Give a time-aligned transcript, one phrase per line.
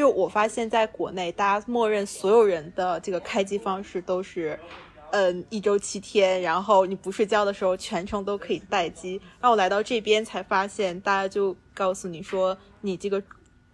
[0.00, 4.58] 就我发现在国内，大家默认所有人的这个开机方式都是，
[5.10, 9.20] 嗯，一周七天，然后你不睡觉的时候全程都可以待机。
[9.38, 13.22] 然后我来到这边才发现，大家就告诉你说，你这个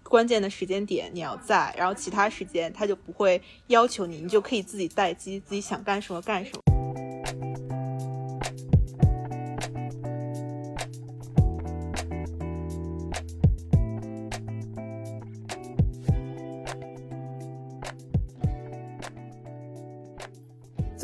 [0.03, 6.86] 关键的时间点你要在，然后其他时间他就不会要求你，你就可以自己待机，自己想干什么干什么。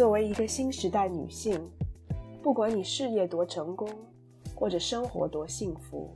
[0.02, 1.62] 作为一个新时代女性，
[2.42, 3.88] 不管你事业多成功，
[4.52, 6.10] 或者生活多幸福，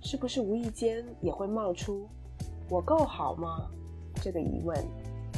[0.00, 2.08] 是不是无意间也会冒出
[2.70, 3.68] “我够好吗”
[4.22, 4.78] 这个疑问？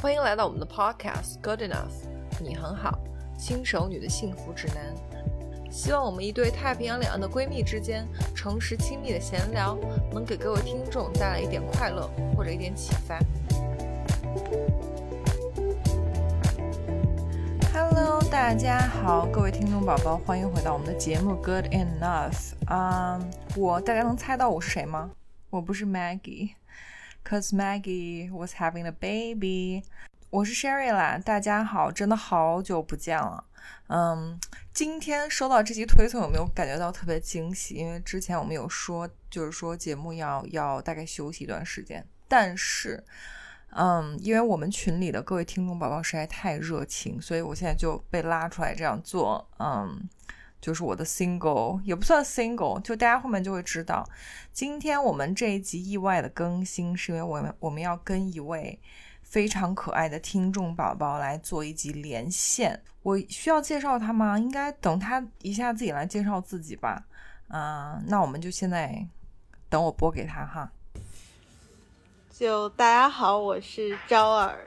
[0.03, 2.07] 欢迎来到我们的 Podcast Good Enough，
[2.39, 2.95] 你很好，
[3.39, 4.93] 新手女的幸福指南。
[5.71, 9.75] 希望我们一对太平洋两岸的闺蜜之间诚实亲密的闲聊，
[10.13, 13.17] 能给各位听众带来一点快乐或者一点启发。
[18.41, 22.53] 大家好，各位听众宝宝，欢迎回到我们的节目 Good Enough。
[22.67, 23.19] 啊，
[23.57, 25.11] 我大家能猜到我是谁吗？
[25.49, 29.83] 我不是 Maggie，cause Maggie was having a baby。
[30.29, 33.43] 我是 Sherry 啦，大家好，真的好久不见了。
[33.87, 34.39] 嗯，
[34.73, 37.75] 今天收到这期推送，有没有感觉到特别惊喜？
[37.75, 43.03] 因为之前我们有说，就是说节目要要大概休息一段时间，但是。
[43.71, 49.47] 嗯，因为我们群里的各位听众宝宝实在太热情，所以我现在就被拉出来这样做。
[49.59, 50.09] 嗯，
[50.59, 54.03] 就是我的 single 也不算 single，就大家后面就会知道。
[54.51, 58.79] 今天我们这一集意外的更新，是因为我们我们要跟一位
[59.21, 62.81] 非常可爱的听众宝宝来做一集连线。
[63.03, 64.37] 我需要介绍他吗？
[64.37, 67.05] 应该等他一下自己来介绍自己吧。
[67.49, 69.07] 嗯，那我们就现在
[69.69, 70.71] 等我播给他哈。
[72.39, 74.59] 就大家好，我是招儿，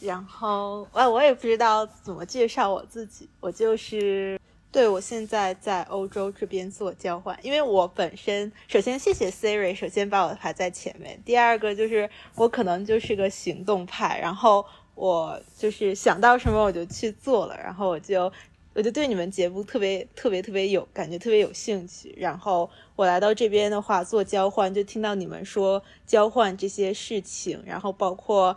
[0.00, 14.64] 然后哎，我也不知道怎么介绍我自己，我就是对我现在在欧洲这边做交换，因为我本身首先谢谢 Siri，首先把我排在前面，第二个就是我可能就是个行动派，然后
[14.94, 18.32] 我就是想到什么我就去做了，然后我就。
[18.74, 22.14] 我就对你们节目特别特别特别有感觉，特别有兴趣。
[22.16, 28.56] 然后我来到这边的话做交换，就听到你们说交换这些事情，然后包括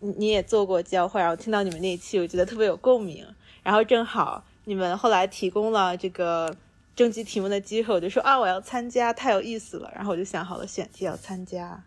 [0.00, 3.26] 你你也做过交换，然后听到你们那一期，我觉得特别有共鸣。
[3.62, 6.56] 然后正好你们后来提供了这个
[6.96, 9.92] 征集题目的机会，我就说啊我要参加，太有意思了。
[9.94, 11.84] 然后我就想好了选题要参加。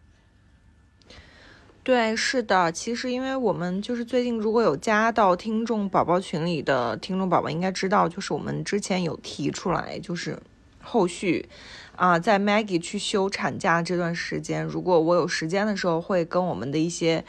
[1.84, 10.38] 对，是的，其实因为我们就是最近如果有加到听众宝宝群里的听众宝宝应该知道，就是我们之前有提出来，就是
[10.82, 11.50] 后续
[11.96, 17.26] 啊，在 Maggie 去休产假这段时间，如果我有时间的时候，会跟我们的一些。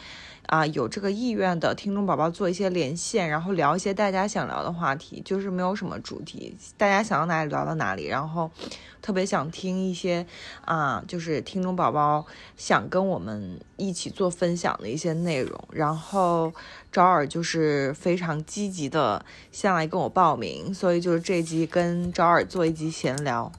[0.47, 8.07] 啊，有这个意愿的听众宝宝做一些连线，然后聊一些大家想聊的话题，就是没有什么主题，大家想到哪里聊到哪里。
[8.07, 8.51] 然后
[9.01, 10.27] 特别想听一些
[10.65, 12.27] 啊，就是听众宝宝
[12.57, 15.59] 想跟我们一起做分享的一些内容。
[15.71, 16.53] 然后
[16.91, 23.51] 招尔就是非常积极的先来跟我报名，所以就是这集跟招尔做一集闲聊。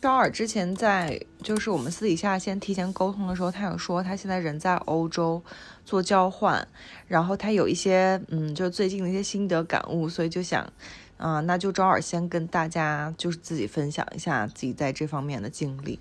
[0.00, 5.42] 招尔之前在就是我们私底下先提前沟通的时候，他有说他现在人在欧洲。
[5.84, 6.66] 做交换，
[7.06, 10.66] 然后他有一些嗯，就最近的一些心得感悟，所以就想，
[11.16, 15.98] 啊，那就招尔先跟大家就是自己分享一下自己在这方面的经历。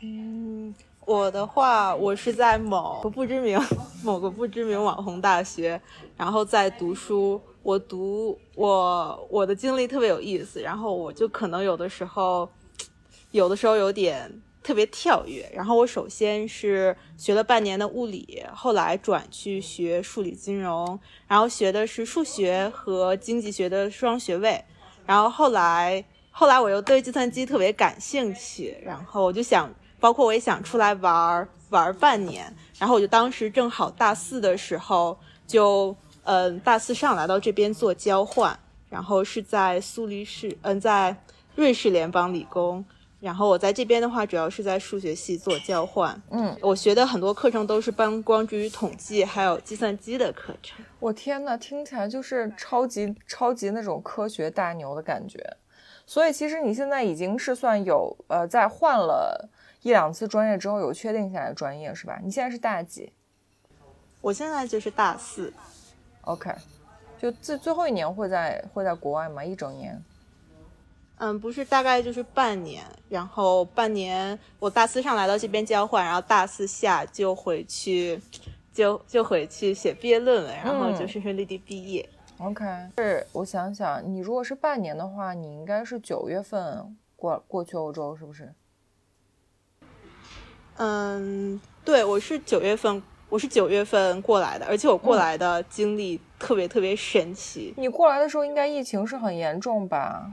[0.00, 0.74] 嗯，
[1.04, 3.58] 我的话，我是在某个不知名
[4.04, 5.80] 某个不知名网红大学，
[6.16, 7.40] 然后在读书。
[7.64, 12.48] 我读我我的经历特别有意思，然后我就可能有的时候，
[13.30, 14.40] 有的时候有点。
[14.68, 24.62] 特别跳跃，然后我首先是学了半年的物理，后来转去学数理金融，然后学的是数学和经济学的双学位，
[25.06, 38.60] 然后后来后来我又对计算机特别感兴趣，然后我就想，包括我也想出来玩玩半年，然后我就当时正好大四的时候，就嗯大四上来到这边做交换，
[38.90, 41.16] 然后是在苏黎世，嗯在
[41.54, 42.84] 瑞士联邦理工。
[43.20, 46.20] 然后我在这边的话，主要是在数学系做交换。
[46.30, 50.84] 嗯，我学的很多课程都是帮光之于统计还有计算机的课程。
[51.00, 55.44] 我天呐，听起来就是超级超级那种科学大牛的感觉。
[56.06, 59.48] 所以其实你现在已经是算有呃，在换了
[59.82, 62.20] 一两次专业之后有确定下来专业是吧？
[62.22, 63.12] 你现在是大几？
[64.20, 65.52] 我现在就是大四。
[66.22, 66.50] OK，
[67.20, 69.44] 就最最后一年会在会在国外吗？
[69.44, 70.00] 一整年？
[71.18, 78.20] 嗯，不是，大概就是半年，然后半年我大四上来到这边交换，然后大四下就回去，
[78.72, 82.08] 就就回去写毕业论文，然后就顺顺利利毕业。
[82.38, 82.64] OK，
[82.96, 88.54] 是我想想，你如果是半年的话，你应该是九月份过过去欧洲，是不是？
[90.76, 97.74] 嗯，对，我是九月份，我是九月份过来的，而且我过来的经历特别特别神奇。
[97.76, 100.30] 你过来的时候应该疫情是很严重吧？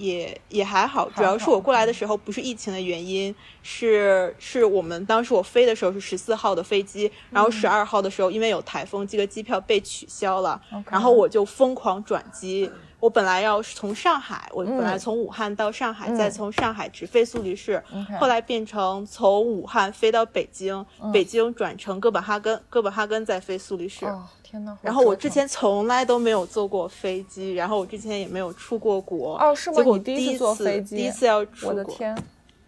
[0.00, 10.58] 也也还好，主要是我过来的时候不是疫情的原因，是是我们当时我飞的时候是十四号的飞机，然后十二号的时候因为有台风，这个机票被取消了，
[10.90, 12.70] 然后我就疯狂转机。
[12.98, 17.82] 我本来要从上海，我本来从武汉到上海，再从上海直飞苏黎世，
[18.18, 24.06] 后来变成从武汉飞到北京，北京转乘哥本哈根，哥本哈根再飞苏黎世。
[24.50, 24.76] 天呐！
[24.82, 29.38] 然后我之前从来都没有坐过飞机，然后我之前也没有出过国。
[29.38, 29.76] 哦，是吗？
[29.76, 31.70] 结果第一次坐飞机，第一次要出国。
[31.70, 32.16] 我的天！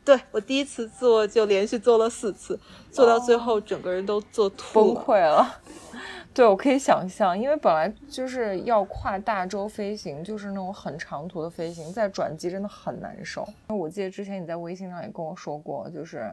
[0.05, 2.59] 对我第一次坐就连续坐了四次，
[2.91, 5.61] 坐到最后整个人都坐吐崩溃了。
[6.35, 13.45] 对，我可以想象，因为本来就是要跨大洲飞行，就是那种很长途的飞行，在转机真的很难受。
[13.69, 16.33] 因为我记得之前你在微信上也跟我说过，就是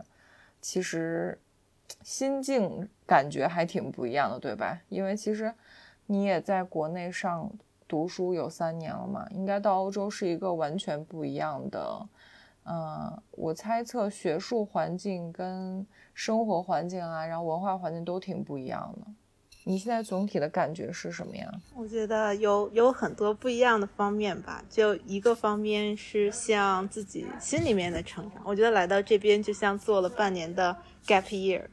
[0.62, 1.38] 其实
[2.04, 4.80] 心境感觉还挺不一样的，对吧？
[4.90, 5.54] 因为其实
[6.08, 7.52] 你也在国内上
[7.88, 12.08] 读书有三年了嘛，应该到欧洲是一个完全不一样的。
[12.66, 19.08] 嗯，我猜测学术环境跟生活环境啊，然后文化环境都挺不一样的。
[19.64, 21.52] 你现在总体的感觉是什么呀？
[21.76, 24.64] 我觉得有有很多不一样的方面吧。
[24.70, 28.42] 就一个方面是像自己心里面的成长。
[28.46, 30.76] 我觉得来到这边就像做了半年的
[31.06, 31.66] gap year，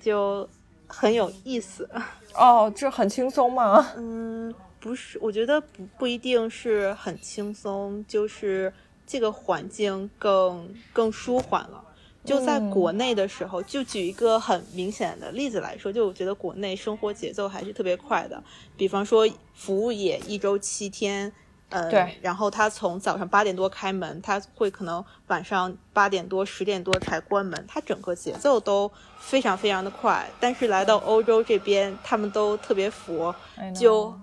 [0.00, 0.48] 就
[0.86, 1.88] 很有意思。
[2.34, 3.92] 哦，这很轻松吗？
[3.96, 8.72] 嗯，不是，我觉得不不一定是很轻松，就是
[9.06, 11.84] 这个环境更更舒缓了。
[12.24, 18.42] 就在国内的时候，就举一个很明显的例子来说，就我觉得国内生活节奏还是特别快的。
[18.76, 21.32] 比方说服务业一周七天，
[21.70, 30.26] 嗯，对，然后他从早上八点多开门，他会可能晚上八点多十点多才关门，他整个节奏都非常非常的快。
[30.40, 33.34] 但是来到欧洲这边，他们都特别佛，
[33.74, 34.18] 就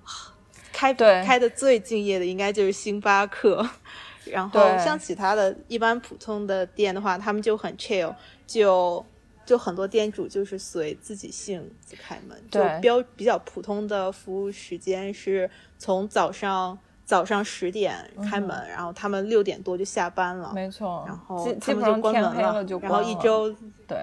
[0.73, 0.93] 开
[1.23, 3.67] 开的最敬业的应该就是星巴克。
[4.25, 8.11] 然后像其他的一般普通的店的话，他们就很 chill，
[8.47, 9.05] 就
[9.45, 17.95] 就很多店主就是随自己性子开门，就标比较普通的服务时间是从早上早上十点
[18.29, 23.49] 开门，然后他们六点多就下班了，没错，然后他们就关门了，然后一周
[23.87, 23.97] 对。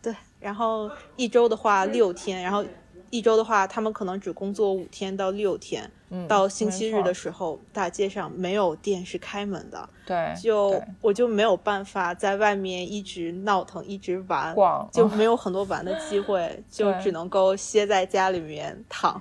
[0.00, 2.64] 对，然后一周的话六天，然后
[3.10, 5.90] 一周的话他们可能只工作五天到六天。
[6.28, 14.54] 到星期日的时候，大街上没有店是开门的，对，就我就没有办法在外面一直闹腾，一直玩，
[14.92, 19.20] 就没有很多玩的机会， 就只能够歇在家里面躺，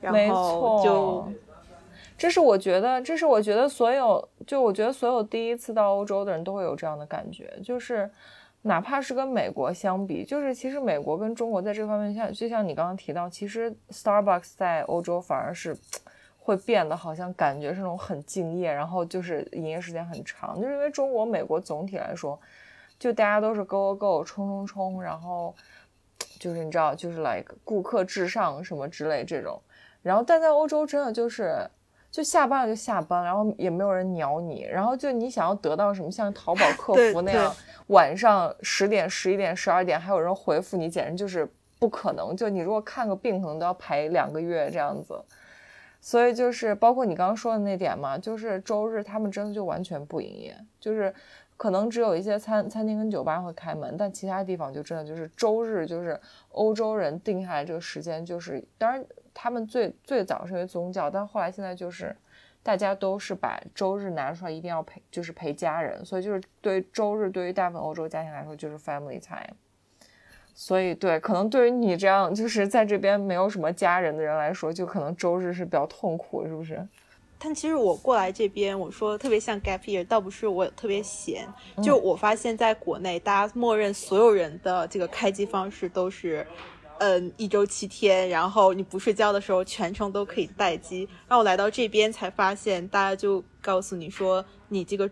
[0.00, 1.28] 然后就，
[2.20, 8.10] 这是我觉得，这是我觉得所有，就我觉得所有第一次到欧洲的人都会有这样的感觉，就是
[8.60, 15.74] 哪怕是跟美国相比，就是其实美国跟中国在这方面，像就像你刚刚提到，其实 Starbucks 在欧洲反而是。
[16.42, 22.36] 会变得好像感觉是那种很敬业，然后就是营业时间很长，就是因为中国、美国总体来说，
[22.98, 25.54] 就大家都是 go go go 冲冲冲，然后
[26.40, 29.60] 就是你知道，就是 like 顾客至上什么之类这种。
[30.02, 31.54] 然后但在欧洲真的就是，
[32.10, 37.54] 就下班了就下班，然后也没有人鸟你，然后就你想要得到什么，像淘宝客服那样，
[37.86, 41.48] 晚上十点、十一点、十二点还有人回复你，简直就是
[41.78, 42.36] 不可能。
[42.36, 45.22] 就你如果看个病，可能都要排两个月这样子。
[46.02, 51.14] 所以就是包括你刚刚说的那点嘛，就是周日他们真的就完全不营业，就是
[51.58, 56.18] 可能只有一些餐餐厅跟酒吧会开门，但其他地方就真的就是周日就是
[56.52, 62.16] 欧洲人定下来这个时间，就是当然他们最最早是因为宗教，但后来现在就是
[62.62, 69.56] 大家都是把周日拿出来一定要陪，就是陪家人，所以就是对周日对于大部分欧洲家庭来说就是 family time。
[70.52, 76.86] 所以，对，可能对于你这样就是在这边没有什么家人的人来说，就可能周日是比较痛苦，是不是？
[77.38, 81.48] 但其实我过来这边，我说特别像 gap year，倒不是我特别闲，
[81.82, 86.46] 就我发现在国内，大家默认所有人的这个开机方式都是，
[87.00, 91.08] 嗯，一周七天，然后你不睡觉的时候全程都可以待机。
[91.28, 95.10] 然后我来到这边才发现，大家就告诉你说，你这个。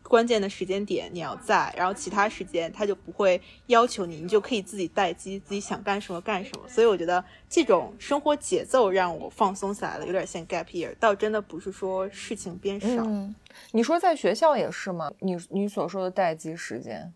[0.00, 6.66] 关键的时间点你要在，然后其他时间他就不会要求你，你就可以自己待机，自己想干什么干什么。
[6.66, 13.04] 所以我觉得这种生活节奏让我放松下来了，有点像 gap year，倒真的不是说事情变少。
[13.04, 13.34] 嗯，
[13.72, 15.12] 你说在学校也是吗？
[15.18, 17.12] 你你所说的待机时间？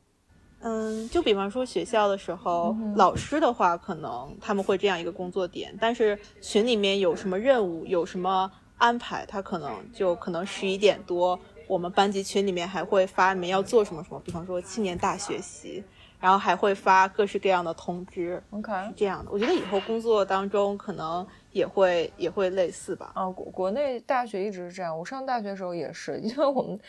[0.64, 15.82] 嗯，就比方说学校的时候，老师的话可能他们会这样一个工作点，但是群里面有什么任务，有什么安排，他可能就可能十一点多，我们班级群里面还会发你们要做什么什么，比方说青年大学习，
[16.22, 18.42] 然后还会发各式各样的通知。
[18.52, 19.30] OK，是这样的。
[19.30, 23.10] 我觉得以后工作当中可能也会也会类似吧。
[23.14, 26.80] 啊，国国内大学一直是这样，我上大学的时候也是，因为我们。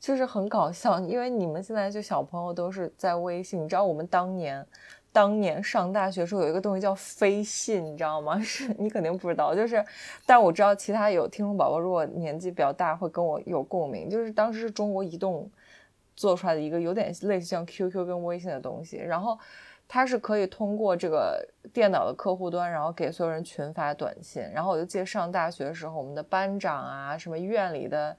[0.00, 4.62] 就是很搞笑，因为你们现在就小朋友都是在微信，你知道我们当年，
[5.10, 8.38] 当年上大学时候有一个东西叫飞信，你知道吗？
[8.44, 9.82] 是你肯定不知道，就是，
[10.26, 15.50] 但我知道其他有听众宝宝如果年纪比较大会跟我有共鸣，就是当时是中国移动
[16.16, 19.38] 做出来的一个有点类似像 QQ 跟微信的东西，然后
[19.88, 28.16] 它是可以通过这个电脑的客户端，然后给所有人群发短信，然后我就记得上大学的时候，我们的班长啊，什么院里的。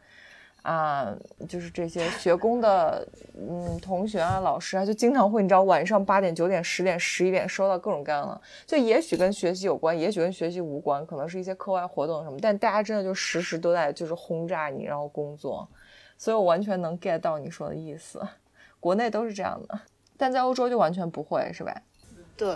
[0.65, 1.15] 啊，
[1.47, 15.69] 就是这些学工的，嗯，同学啊，老师啊，就经常会，你知道，晚上八点、九点、十点、十一点收到各种各样的，就也许跟学习有关，也许跟学习无关，可能是一些课外活动什么，但大家真的就时时都在就是轰炸你，然后工作，
[16.17, 18.22] 所以我完全能 get 到你说的意思。
[18.79, 19.79] 国内都是这样的，
[20.17, 21.81] 但在欧洲就完全不会，是吧？
[22.38, 22.55] 对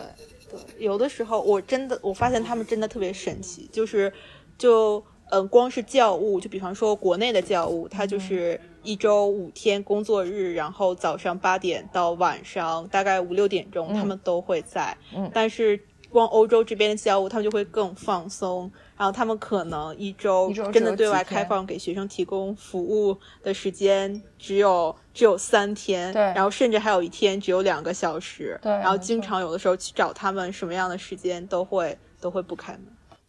[0.50, 4.12] 对，有的时候我真的我发现他们真的特别神奇，就是
[4.58, 5.04] 就。
[5.32, 14.98] 嗯，光是教务，就比方说国内的教务，它就是一周五天工作日，然后早上八点到晚上大概五六点钟，他们都会在。
[15.16, 32.82] 嗯，但是光欧洲这边的教务，他们就会更放松，然后他们可能一周真的对外开放给学生提供服务的时间只有只有三天，对，然后甚至还有一天只有两个小时，对，然后经常有的时候去找他们什么样的时间都会都会不开门。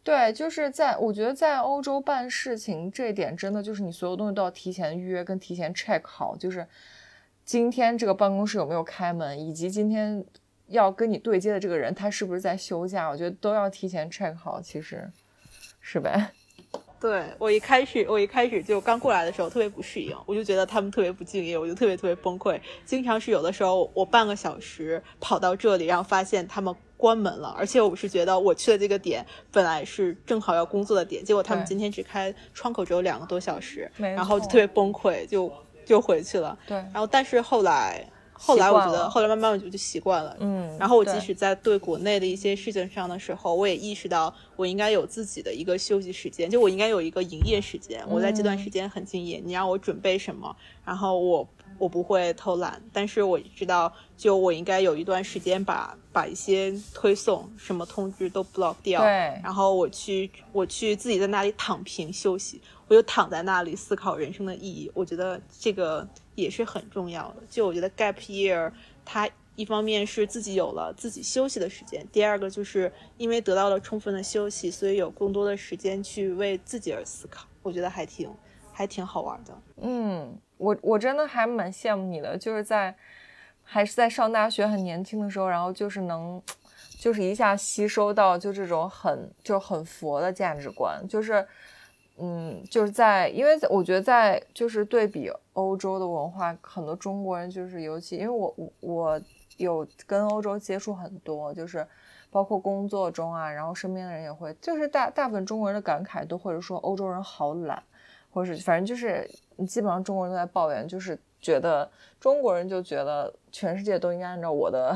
[0.03, 6.67] 对，就是在我觉得在欧洲办事情这一点，真的就是你所有东西都要提前预约跟提前 check 好，就是
[7.45, 10.25] 今天这个办公室有没有开门，以及今天
[10.71, 15.11] 要跟你对接的这个人他是不是在休假，我觉得都要提前 check 好，其实
[15.81, 16.31] 是呗。
[17.01, 22.61] 对我一开始，我一开始就刚过来的时候特别不适应，我就觉得他们特别不敬业，我就特别特别崩溃。
[22.85, 35.51] 经常是有的时候我半个小时跑到这里，然后发现他们关门了，而且我是觉得我去的这个点本来是正好要工作的点，结果他们今天只开窗口只有两个多小时，然后就特别崩溃，就
[35.87, 36.57] 就回去了。
[36.67, 38.07] 对，然后但是后来。
[38.43, 40.35] 后来我觉得，后来慢慢我就就习惯了。
[40.41, 48.03] 嗯，然后我即使在对国内的一些事情上的时候，我也意识到我应该有自己的一个休息时间，就我应该有一个营业时间。
[48.09, 50.57] 我在这段时间很敬业，你让我准备什么，
[50.87, 51.47] 然后我
[51.79, 59.03] 我不会偷懒，但是我知道，就我应该有一段时间把把一些推送什么通知都 block 掉。
[59.03, 59.09] 对，
[59.45, 64.91] 然后我去我去自己在那里躺平休息，我就躺在那里思考人生的意义。
[64.95, 66.09] 我觉得这个。
[66.35, 67.43] 也是很重要的。
[67.49, 68.73] 就我觉得 gap year，
[69.05, 77.47] 它一方面是自己有了自己休息的时间，第二个就是因为得到了充分的休息，所以有更多的时间去为自己而思考。
[77.63, 78.31] 我觉得还挺
[78.73, 79.63] 还挺好玩的。
[79.83, 82.97] 嗯，我我真的还蛮羡慕你的，就是在
[83.63, 86.41] 还是在上大学很年轻的时候，然后就是能
[86.99, 91.47] 就是一下吸收到就这种很就很佛的价值观，就是。
[92.23, 99.21] 嗯，就是在，因为我觉得在就是对比欧洲的文化，很多中国人就是尤其，因为我我
[99.57, 101.87] 有跟欧洲接触很多，就是
[102.31, 107.83] 包括工作中啊，然后身边的人也会，就是大大部分中国人的感慨都或者说欧洲人好懒，
[108.31, 109.27] 或者是反正就是
[109.67, 114.95] 基本上中国人都在抱怨，就是觉得中国人就觉得全世界都应该按照我的。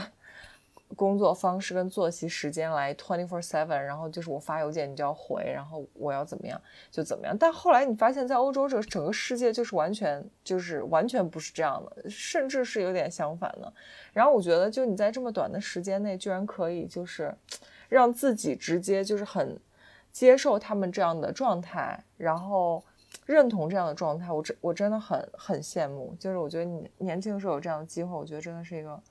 [0.97, 6.61] 工作方式跟作息时间来 twenty four seven，然后就是我发邮件你就要回，然后我要怎么样
[6.91, 7.37] 就怎么样。
[7.37, 13.73] 但后来你发现，在欧洲这个整个世界就是完全就是完全不是这样的，甚至是有点相反的。
[14.13, 17.35] 然后我觉得，就你在这么短的时间内，居然可以就是
[17.89, 19.59] 让自己直接就是很
[20.13, 22.85] 接受他们这样的状态，然后
[23.27, 26.15] 认同这样的状态，我真我真的很很羡慕。
[26.21, 29.03] 就是我觉得你年轻的时候有这样的机会，我觉得真的是一个。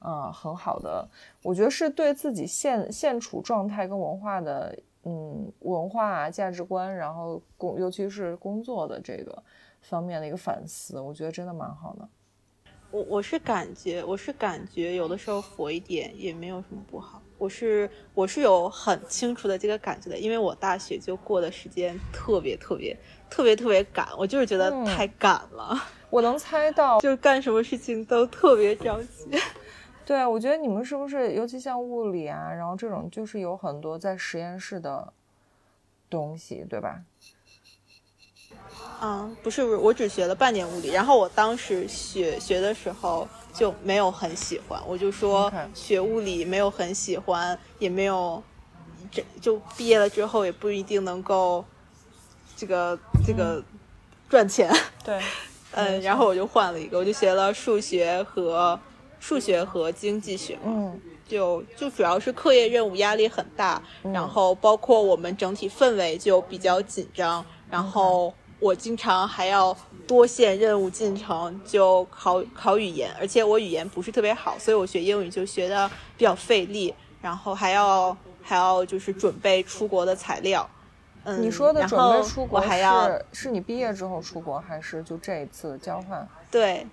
[0.00, 1.08] 嗯，很好的，
[1.42, 9.42] 我觉得是对自己现现处状态跟文化的，嗯，文化价值观，然后工，尤其是工作的这个
[9.80, 12.08] 方面的一个反思，我觉得真的蛮好的。
[12.90, 17.20] 我我是感觉，我是感觉有的时候佛一点也没有什么不好。
[17.36, 22.96] 我是我是有很清楚的这个感觉的，因为我大学就过的时间特别特别
[23.28, 25.76] 特别特别赶，我就是觉得太赶了。
[26.08, 29.38] 我能猜到， 就是干什么事情都特别着急。
[30.08, 35.12] 对，我觉得你们是不是，尤其像物理啊，然后这种就是有很多在实验室的
[36.08, 37.02] 东西，对吧？
[39.02, 48.42] 嗯，不是，不是，我只学了半年物理，然后我当时学学的时候就没有很喜欢，我就说学物理没有很喜欢，也没有，
[49.12, 51.62] 这就毕业了之后也不一定能够
[52.56, 53.62] 这个这个
[54.26, 54.72] 赚钱。
[55.04, 55.20] 对，
[55.76, 58.80] 嗯，然后我就换了一个，我就学了数学和
[59.18, 60.58] 数学和经济学。
[60.64, 68.32] 嗯，就就主要是课业任务压力很大，然后包括我们整体氛围就比较紧张，然后。
[68.60, 69.72] 我经常还要
[70.04, 80.68] 多线任务进程，就考考语言，而且我语言不是特别好，所以我学英语就学的比较费力，然后还要还要就是准备出国的材料。
[81.22, 86.28] 嗯，你说的准备出国还要是你毕业之后出国，还是就这一次交换？
[86.50, 86.84] 对，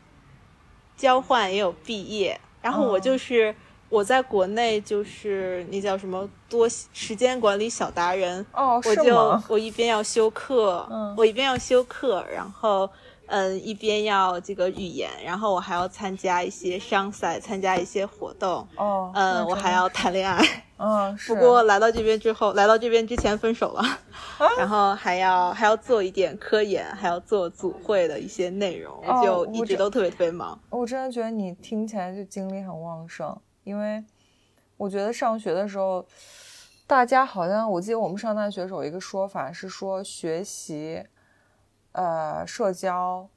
[0.97, 3.53] 交换也有毕业，然后我就是。
[3.87, 8.43] 我在国内就是那叫什么多时间管理小达人。
[8.51, 12.89] 哦，我就我一边要修课，嗯，我一边要修课，然后
[13.27, 20.41] 嗯一边要这个语言，然后我还要参加一些商赛，参加一些活动哦，嗯，我还要谈恋爱，
[20.77, 23.84] 嗯，不过来到这边之后，来到这边之前分手了，
[24.58, 30.60] 然后还要还要做一点科研，还要做组会的一些内容，就一直都特别特别忙。
[30.70, 33.36] 我真的觉得你听起来就精力很旺盛。
[33.63, 34.03] 因为
[34.77, 36.05] 我觉得上学的时候，
[36.86, 41.03] 大家好像我记得我们上大学时候有一个说法是说学习、
[41.95, 43.27] 呃社交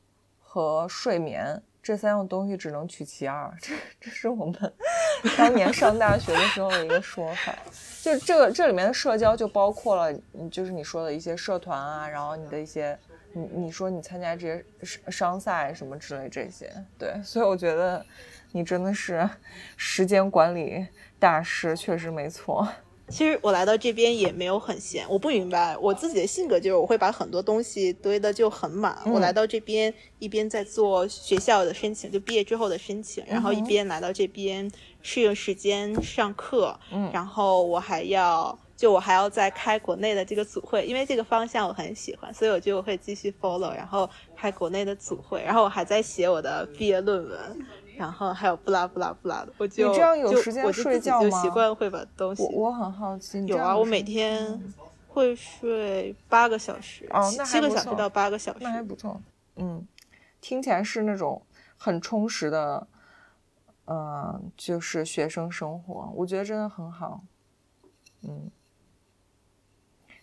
[0.40, 4.54] 和睡眠这三样东西只能取其二，这这是我们
[5.36, 7.54] 当年上大学的时候的一个说法。
[8.02, 10.18] 就这个这里面的社交就包括了，
[10.50, 12.98] 就是你说的一些社团啊，然后你的一些
[13.32, 14.64] 你你说你参加这些
[15.10, 18.04] 商赛什么之类这些，对，所以我觉得。
[18.50, 19.28] 你真的是
[19.76, 20.86] 时间管理
[21.18, 22.66] 大师，确实没错。
[23.10, 28.98] 其实我来到这边也没有很闲，我不明白我自己的性格就是我会把很多东西堆的就很满。
[29.06, 47.66] 我来到这边一边在做学校的申请，就毕业之后的申请，然后一边来到这边适应时间上课，嗯，然后我还要就我还要再开国内的这个组会，因为这个方向我很喜欢，所以我就会继续 follow，然后开国内的组会，然后我还在写我的毕业论文。
[47.98, 51.28] 然后还有不拉不拉不拉的，我就你这样有时间睡觉吗？
[51.28, 52.44] 就习惯会把东西。
[52.44, 54.72] 我我很好奇，有啊，我每天
[55.08, 59.20] 会睡八个小时，哦，那七个小时到八个小时，那还不错。
[59.56, 59.84] 嗯，
[60.40, 61.42] 听起来是那种
[61.76, 62.86] 很充实的，
[63.86, 67.22] 呃，就是学生生活，我觉得真的很好。
[68.22, 68.48] 嗯，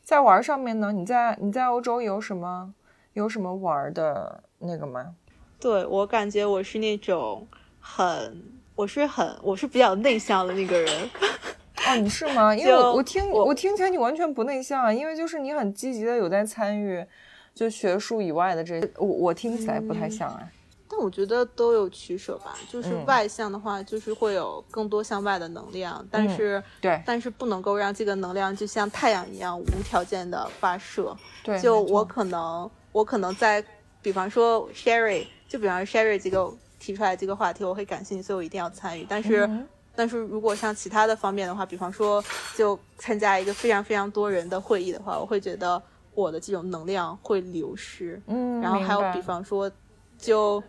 [0.01, 2.73] 在玩上面呢，你在你在欧洲有什么
[3.11, 5.13] 有什么玩的那个吗？
[5.59, 7.45] 对我感觉我是那种。
[7.87, 8.43] 很，
[8.73, 11.09] 我是很，我是比较内向的那个人。
[11.87, 12.53] 哦，你是吗？
[12.53, 17.05] 因为我我听我听起来你完全不内向啊，因为就是你很积极的有在参与，
[17.53, 20.41] 就学术以外的这，我我听起来不太像啊。
[20.89, 31.15] 但我觉得都有取舍吧，就是外向的话，就是会有更多向外的能量，但是对，但是不能够让这个能量就像太阳一样无条件的发射。
[31.43, 33.63] 对，就我可能我可能在，
[34.01, 36.51] 比方说 Sherry，就比方说 Sherry 这个。
[36.85, 39.03] 提出来这个话题，我会感兴趣，所以我一定要参与。
[39.09, 39.49] 但是，
[39.95, 42.23] 但是如果像其他的方面的话，比方说
[42.55, 45.81] 就参加一个非常非常多人的会议的话，我会觉得
[46.13, 48.21] 我的这种能量会流失。
[48.27, 49.71] 嗯，然后还有比方说，
[50.19, 50.61] 就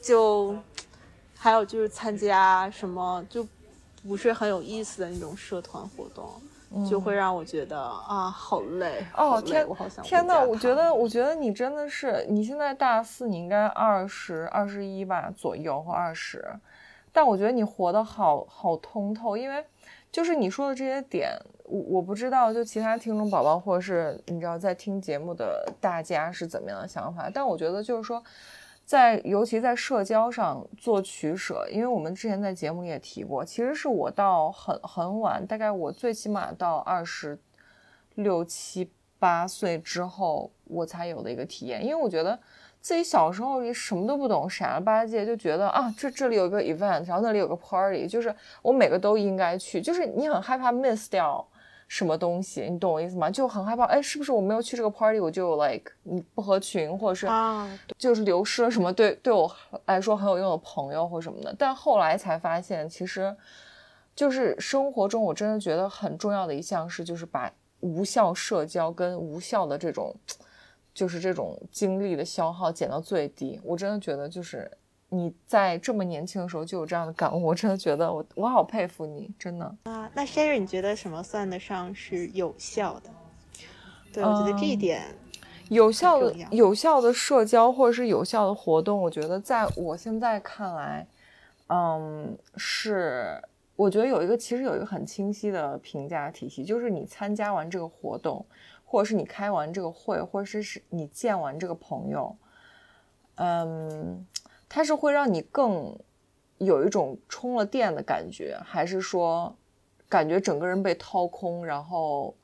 [0.00, 0.56] 就
[1.36, 3.44] 还有就是参加什么就
[4.06, 6.40] 不是很有意思的那种社团活动。
[6.88, 9.40] 就会让我觉得啊，好累哦！
[9.40, 16.44] 天，我好想天呐，我觉得，我觉得你真的是，你现在大四，你应该二十二十一吧左右或二十，
[17.12, 19.64] 但我觉得你活得好好通透，因为
[20.12, 21.30] 就是你说的这些点，
[21.64, 28.22] 我我不知道，就其他听众宝宝或者是你知道在听节目的大家是怎么样的想法，但我觉得就是说。
[28.88, 37.38] 在尤其在社交上做取舍，因为我们之前在节目里也提过，其实是我到很很晚，大概我最起码到二十
[38.14, 41.84] 六七八岁之后，我才有的一个体验。
[41.84, 42.38] 因为我觉得
[42.80, 51.46] 自己小时候也什么都不懂，傻了吧唧，就觉得啊，这这里有个 event，然后那里有个 party，就是我每个都应该去，就是你很害怕 miss 掉。
[51.88, 53.30] 什么东西，你懂我意思吗？
[53.30, 57.26] 就很害怕，哎，是不是我没有去这个 party，我就 like 你不合群，或者是
[57.96, 59.50] 就是流失了什么对对我
[59.86, 61.54] 来说很有用的朋友或什么的。
[61.58, 63.34] 但后来才发现，其实
[64.14, 70.14] 就是生活中我真的觉得很重要的一项是，就是把无效社交跟无效的这种
[70.92, 73.58] 就是这种精力的消耗减到最低。
[73.64, 74.70] 我真的觉得，就是
[75.08, 80.10] 你在这么年轻的时候就有这样的感悟，我真的觉得我我好佩服你，真的啊。
[80.14, 83.10] 那 Sherry，你觉得什么算得上是有效的？
[84.12, 85.02] 对，我觉得这一点
[85.68, 91.06] 有效的有效的社交或者是有效的活动，我觉得在我现在看来，
[91.68, 93.42] 嗯，是
[93.76, 98.44] 我觉得有一个其实有一个很清晰的评价体系，就是你参加完这个活动。
[98.90, 102.34] 或者是你开完这个会，或者是是你见完这个朋友，
[103.34, 104.26] 嗯，
[104.68, 105.98] 它是会让你更
[106.58, 109.54] 有一种充了电的感觉，还是说
[110.08, 112.34] 感觉整个人被掏空，然后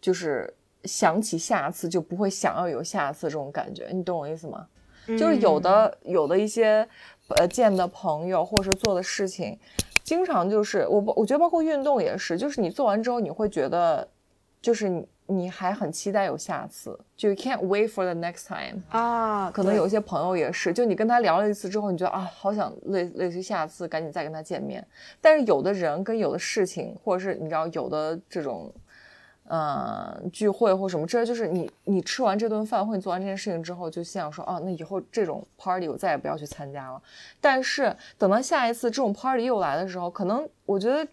[0.00, 0.52] 就是
[0.84, 3.88] 想起下次就不会想要有下次这种感觉？
[3.92, 4.66] 你懂我意思吗？
[5.08, 6.88] 就是有的有的一些
[7.28, 9.56] 呃见的朋友，或者是做的事情，
[10.02, 14.08] 经常就是我我觉得包括运动也是，就是你做完之后你会觉得
[14.60, 15.46] 就是你。
[15.56, 19.50] 还很期待有下次，就 can't wait for the next time 啊。
[19.50, 24.86] 可能有一些朋友也是，就你跟他聊了一次之后，你觉得啊，好想类类似下次赶紧再跟他见面。
[25.18, 28.70] 但是有的人跟有的事情，或者是你知道有的这种，
[29.44, 37.00] 呃，聚会或什么，这就是你你吃完这顿饭或你做完这件事情之后，就想说，哦，那以后这种 party 我再也不要去参加了。
[37.40, 41.08] 但是等到下一次这种 party 又来的时候，可能我觉得。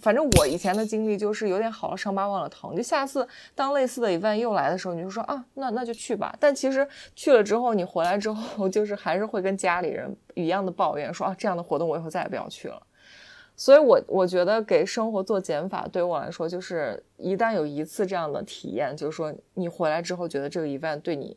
[0.00, 6.34] 反正我以前的经历就是有点好了伤疤忘了疼，就下次当类似的 event 又来的时候，你就说啊，那那就去吧。
[6.38, 12.82] 但其实去了之后，你回来之后， 就是还是会跟家里人一样的抱怨，说啊，这样的活动我以后再也不要去了。
[13.56, 21.36] 所以，我我觉得给生活做减法，对于我来说，就是一旦有一次这样的体验，就是说你回来之后觉得这个 event 对你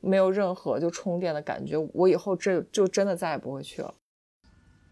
[0.00, 3.94] 没有任何就充电的感觉，我以后这就真的再也不会去了。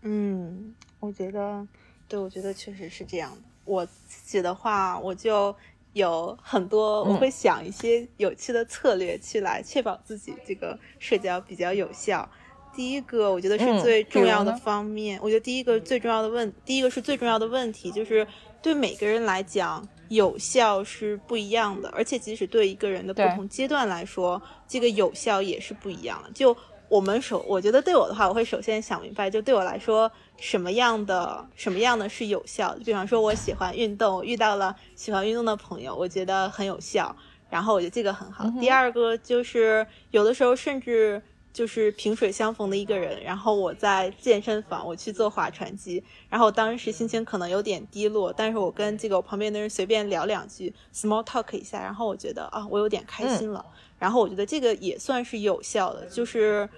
[0.02, 1.66] 嗯，我觉得。
[2.08, 3.38] 对，我觉得确实是这样的。
[3.64, 5.54] 我自己的话，我就
[5.92, 12.28] 有很多，我会想一些有趣的策略去来确保自己这个社交比较有效。
[12.74, 15.18] 第一个，我觉得是最重要的方面。
[15.22, 18.26] 我觉得第一个最重要的问，第一个是最重要的问题，就是
[18.60, 21.88] 对每个人来讲，有效是不一样的。
[21.88, 26.30] 而且，即使对一个人的不同阶段来说，这个有效也是不一样的。
[26.32, 26.54] 就
[26.88, 30.10] 我们首，我觉得对我的话，我会首先想明白，就对我来说。
[30.38, 32.80] 什么样的什么样的是有效的？
[32.84, 37.16] 比方说，我喜欢运动，遇到了喜欢运动的朋友，我觉得很有效。
[37.48, 38.44] 然后我觉得这个很好。
[38.60, 41.22] 第二个就是有的时候甚至
[41.54, 53.64] 就是萍水相逢的一个人，然后我在健身房，我去做划船机，然后当时心情可能有点低落，但是我跟这个我旁边的人随便聊两句，small talk 一下，然后我觉得啊，我有点开心了。
[53.98, 56.68] 然后我觉得这个也算是有效的，就是。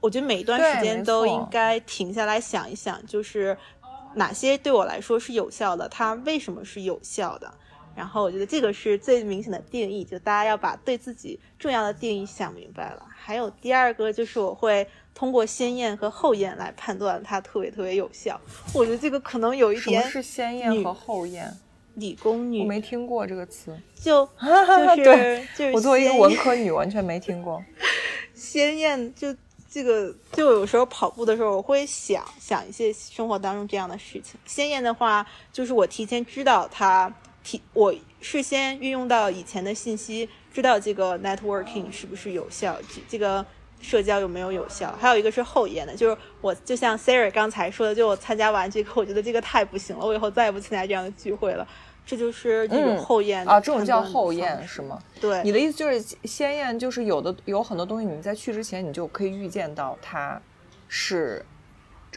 [0.00, 3.56] 我觉得每一段时间都应该停下来想一想，就是
[4.16, 7.50] 哪些对我来说是有效的，它为什么是有效的？
[7.96, 13.02] 然后我觉得这个是最明显的定义，就大家要把对自己重要的定义想明白了。
[13.16, 18.38] 还有第二个就是我会通过先验和后验来判断它特别特别有效。
[18.74, 20.02] 我觉得这个可能有一点。
[20.02, 21.50] 什么是先验和后验？
[21.94, 22.60] 理工女。
[22.60, 23.76] 我没听过这个词。
[23.94, 24.28] 就
[24.96, 27.62] 就是就是我作为一个文科女完全没听过。
[28.34, 29.34] 鲜艳 就。
[29.74, 34.38] 这个就有时候跑步的时候，我会想想一些生活当中这样的事情。
[34.46, 42.78] 鲜艳的话，就是我提前知道它，提我事先运用到以前的信息，知道这个 networking 是不是有效，
[43.08, 43.44] 这个
[43.80, 44.96] 社交有没有有效。
[45.00, 51.66] 还有一个是后验的，就是我就像 Sarah 刚才说的，就我参加完这个，我觉得这个太不行了，我以后再也不参加这样的聚会了。
[52.06, 55.02] 这就是一种后验啊，这种叫后验是吗？
[55.20, 60.40] 对，你的意思就是先验，就是有的有很多东西，你在去之前你就可以预见到它
[60.88, 61.44] 是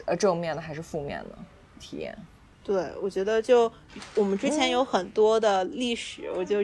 [0.04, 1.38] 呃正面的还是负面的
[1.80, 2.16] 体验。
[2.62, 3.72] 对，我觉得就
[4.14, 6.62] 我们之前有很多的历史，我就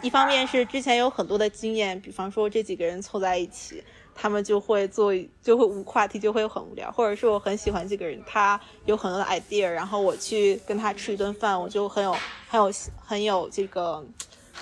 [0.00, 3.84] 一方面是之前有很多的经验，比方说这几个人凑在一起。
[4.14, 12.16] 他们就会做，就会无话题，就会很无聊，或者是我很喜欢这个人，他有很多的 idea，然后我去跟他吃一顿饭，我就很有
[12.48, 12.72] 很有
[13.04, 14.04] 很有这个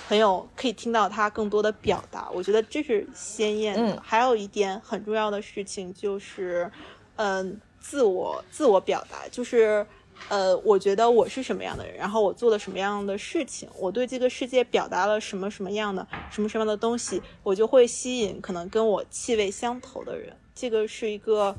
[0.07, 4.01] 很有可以听到他更多的表达，我觉得这是鲜艳的。
[4.01, 6.71] 还有一点很重要的事情就是，
[7.15, 9.85] 嗯，自我自我表达，就是。
[10.29, 20.35] 呃，我觉得我是什么样的人，然后我做了什么样的事情，我对这个世界表达了什么什么样的什么什么样的东西，我就会吸引可能跟我气味相投的人。
[20.53, 21.55] 这个是一个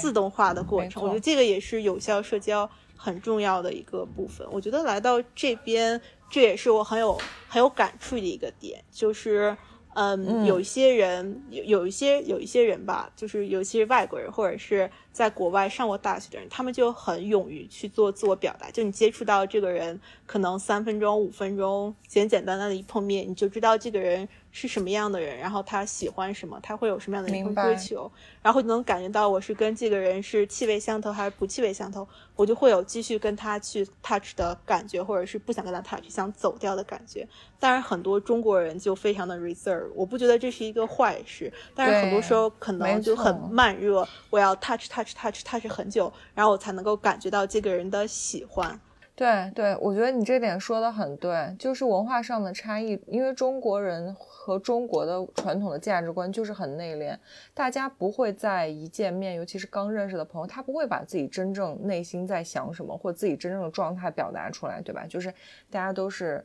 [0.00, 4.46] 自动化的过程，我觉得这个也是有效社交很重要的一个部分。
[4.50, 9.56] 我觉得来到这边，这也是我很有很有感触的一个点，就是。
[9.94, 18.70] 嗯，有一些人有有一些有一些人吧，就是尤其是外国人或者是在国外上过大学的人，他们就很勇于去做自我表达。
[18.70, 24.28] 就你接触到这个人，可能三分钟、五分钟，简简单单的一碰面，你就知道这个人。
[24.54, 37.26] 是什么样的人，然后他喜欢什么，他会有什么样的人生追求，然后就能感觉到我是跟这个人是气味相投还是不气味相投，我就会有继续跟他去 touch 的感觉，或者是不想跟他 touch 想走掉的感觉。
[37.58, 48.78] 当然，很多中国人就非常的 reserve，我不觉得这是一个坏事，但是很多时候可能就很慢热，我要 touch touch touch touch 很久，然后我才能够感觉到这个人的喜欢。
[49.14, 57.14] 对对，我觉得你这点说的很对，就是文化上的差异，因为中国人和中国的传统的价值观就是很内敛，
[57.52, 65.04] 大家不会在一见面，尤其是刚认识的朋友，他不会把自己真正内心在想什么或自己真正的状态表达出来，对吧？
[65.06, 65.32] 就是
[65.70, 66.44] 大家都是，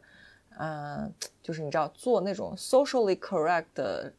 [0.59, 4.11] 嗯，就是你知道做那种 socially correct 的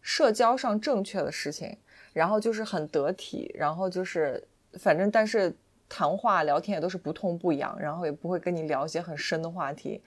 [0.00, 1.78] 社交上正确的事情，
[2.12, 4.42] 然后就是很得体，然后就是
[4.74, 5.54] 反正但是。
[5.94, 10.02] 谈话聊天也都是不痛不痒，然后也不会跟你聊一些很深的话题，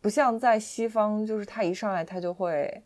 [0.00, 2.80] 不像在西方，就是他一上来他就会，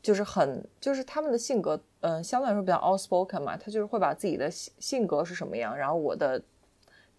[0.00, 6.42] 就是很就是他们的性格，嗯，相对来说比较 outspoken 嘛，他就是会把自己的性性格是什么样，然后我的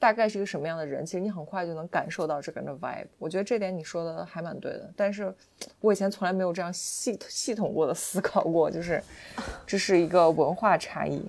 [0.02, 3.06] 大概是一个什么样的人，其实你很快就能感受到这个人的 vibe。
[3.20, 5.32] 我觉得这点你说的还蛮对的，但是
[5.80, 9.00] 我以前从来没有这样系系统过的思考过，就是
[9.68, 11.22] 这是一个文化差异。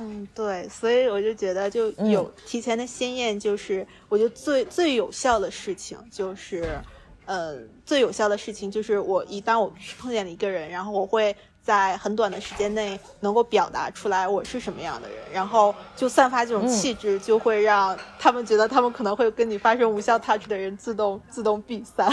[0.00, 6.78] 嗯，对，所以我就觉得就有提前的鲜艳，就是我觉得最最有效的事情就是，
[7.26, 9.70] 呃，最有效的事情就是我一当我
[10.00, 22.08] 碰见了一个人，然后我会在很短的时间内能够表达出来我是什么样的人，然后就散发这种气质，就会让他们觉得他们可能会跟你发生无效 touch 的人自动自动闭塞。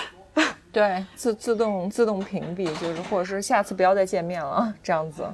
[0.70, 5.24] 对，自自动自动屏蔽，就是或者是下次不要再见面了，这样子。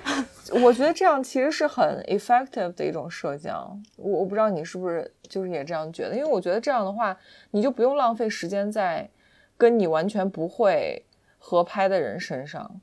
[0.62, 3.76] 我觉得这样其实是很 effective 的一种社交。
[3.96, 7.14] 我我不知道你是不是就是也这样觉得，因为我觉得这样的话，
[7.50, 9.08] 你就不用浪费时间在
[9.58, 11.04] 跟你完全不会
[11.38, 12.80] 合拍的人身上。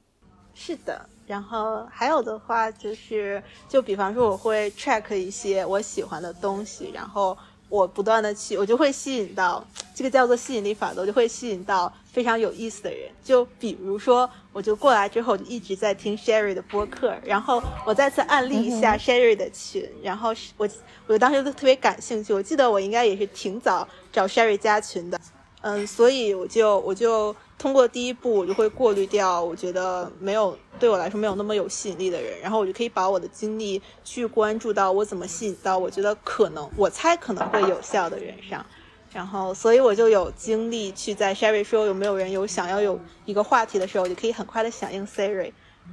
[0.59, 7.37] 是的，然后还有的话就是，就比方说我会 track 一些我喜欢的东西，然后。
[7.71, 13.07] 我不断的去，我就会吸引到这个叫做吸引力法则，我就会吸引到非常有意思的人。
[13.23, 20.67] 就比如说，我就过来之后就一直在听 Sherry 的播客，然后我再次案例一下 Sherry 的群，然后我
[21.05, 22.33] 我当时就特别感兴趣。
[22.33, 25.21] 我记得我应该也是挺早找 Sherry 加群的，
[25.61, 27.35] 嗯，所以我就我就。
[27.59, 38.65] 通过第一步，我就会过滤掉我觉得没有对我来说没有那么有吸引力的人，然后我就可以把我的精力去关注到我怎么吸引到我觉得可能我猜可能会有效的人上，
[39.11, 45.51] 然后所以我就有精力去在 Sherry 说有没有人有想要有一个话题的时候，我就可以很快的响应 Siri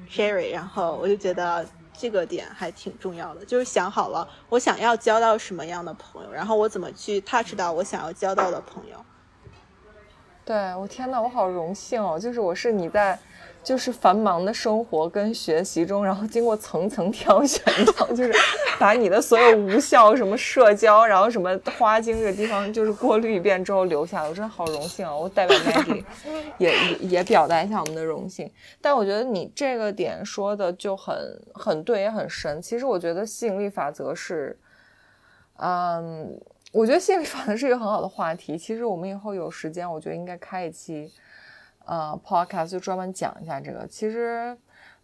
[0.09, 1.67] Sherry，然后我就觉得
[1.99, 9.05] 这个点还挺重要的，就是想好了我想要交到什么样的朋友，然后我怎么去 touch 到我想要交到的朋友。
[10.47, 12.17] 对我天呐，我好荣幸哦！
[12.17, 13.19] 就是我是你在，
[13.65, 17.61] 就是繁忙的生活跟学习中，然后经过层层挑选，
[18.15, 18.33] 就是
[18.79, 25.13] 把你的所有无效什么社交，然后什么花精这个地方，就是过滤一遍之后留下来，我真的好荣幸啊！
[25.13, 26.05] 我代表 Maggie
[26.59, 28.49] 也也也表达一下我们的荣幸。
[28.81, 32.63] 但我觉得你这个点说的就很很对，也很深。
[32.63, 34.57] 其实我觉得吸引力法则是，
[35.57, 36.41] 嗯。
[36.77, 38.59] 我觉得吸引力法则是一个很好的话题。
[38.59, 41.11] 其实我们以后有时间，我觉得应该开一期，
[41.87, 43.87] 呃，podcast 就专门讲一下这个。
[43.87, 44.55] 其实，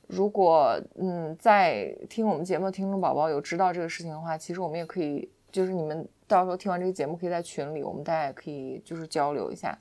[0.06, 9.78] 如果嗯，在听我们节目的听众宝宝有知道这个事情的话，其实我们也可以，就是你们到时候听完这个节目，可以在群里，我们大家也可以就是交流一下。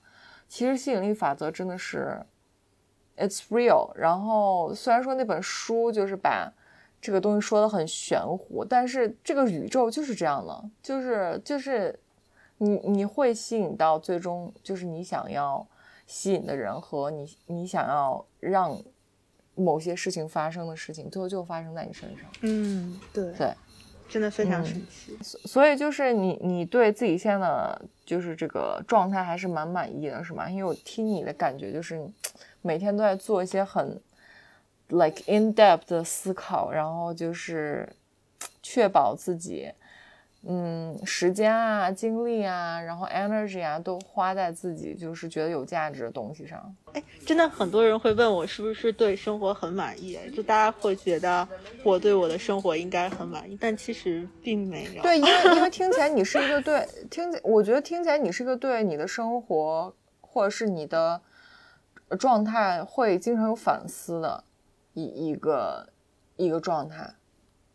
[0.48, 2.18] 其实吸引力法则真的是
[3.18, 3.92] ，it's real。
[3.96, 6.54] 然后虽然说那本书就是把。
[7.02, 12.00] 这个东西说的很玄乎，但是这个宇宙就是这样的，就是就是
[12.60, 15.66] 你你会吸引到最终就是你想要
[16.06, 18.80] 吸引的人和你你想要让
[19.56, 22.30] 某些事情发生的事情，最后就发生在你身上。
[22.42, 23.52] 嗯，对对，
[24.08, 25.18] 真的非常神奇。
[25.24, 30.48] 所以就是你你对自己现在的就是这个状态还是蛮满意的，是吗？
[30.48, 32.00] 因为我听你的感觉就是
[32.62, 34.00] 每天都在做一些很。
[34.92, 37.88] Like in depth 的思考，然后就是
[38.62, 39.72] 确保自己，
[40.44, 46.76] 嗯，时间啊、精力啊，然后 energy 啊，都花在自己就是觉得有价值的东西上。
[46.94, 51.48] 哎，真的很多人会问我是不是对生活很满意，就大家会觉得
[51.84, 55.02] 我对我的生活应该很满意，但其实并没有。
[55.02, 61.22] 对，因为 因为听起来你是一个对听，我觉得听起来你是一个对你的生活或者是你的
[62.20, 64.44] 状态会经常有反思的。
[64.94, 65.88] 一一个
[66.36, 67.14] 一个状态，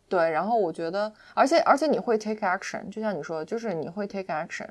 [0.09, 4.69] 对，然后我觉得，而且而且你会 take action，就像你说的，就是你会 take action。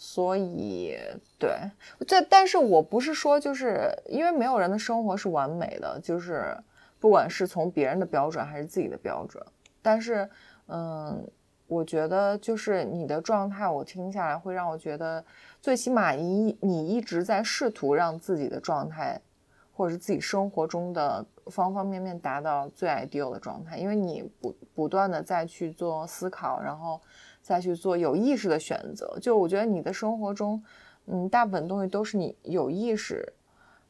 [0.00, 0.96] 所以，
[1.40, 1.58] 对，
[2.06, 6.56] 这但是我不是说，就是因为没有人的生活是完美的，就是
[7.00, 9.44] 不管是从别人的标准还是自己的标准。
[9.82, 10.30] 但是，
[10.68, 11.28] 嗯，
[11.66, 15.24] 我觉得就是你的状态，我听下来会让我觉得，
[15.60, 19.20] 最起码你你一直在试图让自己的状态，
[19.72, 27.00] 或者是自己生活中的方方面面达到最 ideal 的状态，因为你不不断的再去做思考，然后。
[27.40, 30.62] 再去做有意识的选择，就我觉得你的生活中，
[31.06, 33.32] 嗯，大部分东西都是你有意识，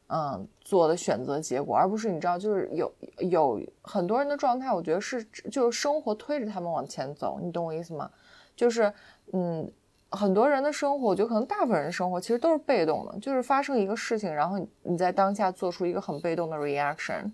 [0.07, 8.09] 嗯，做的选择结果，而不是你知道，就是有有很多人的状态，我觉得是就是生活推着他们往前走，你懂我意思吗？
[8.55, 8.93] 就是
[9.33, 9.69] 嗯，
[10.11, 17.31] 很多人的生活，我觉得可能大部分人的生活其实都是被动的，就是发生一个事情，然后你在当下做出一个很被动的 reaction，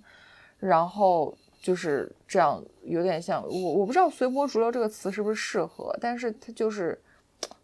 [0.60, 1.36] 然后。
[1.62, 7.02] 就是这样，有点像我，我不知道“随波逐流”这个词是不是适合，但是它就是